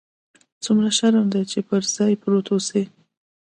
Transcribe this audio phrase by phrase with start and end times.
[0.63, 2.83] څومره شرم دى چې پر ځاى پروت اوسې.